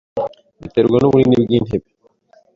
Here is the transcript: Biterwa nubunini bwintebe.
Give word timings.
Biterwa 0.61 0.97
nubunini 0.99 1.35
bwintebe. 1.43 1.87